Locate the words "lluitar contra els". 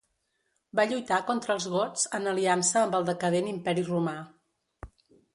0.91-1.67